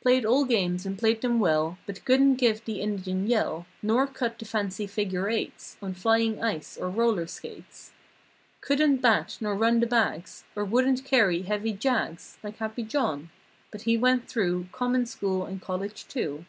[0.00, 4.38] Played all games and played them well But couldn't give the Indian yell Nor cut
[4.38, 7.92] the fancy figure eights On flying ice or roller skates;
[8.62, 13.28] Couldn't bat nor run the bags Or wouldn't carry heavy jags Like Happy John;
[13.70, 16.46] but he went through Common School and College too.